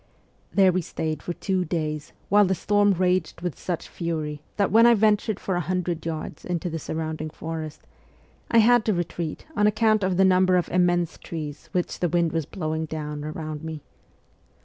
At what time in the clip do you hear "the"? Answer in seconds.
2.45-2.55, 6.71-6.79, 10.17-10.25, 11.99-12.09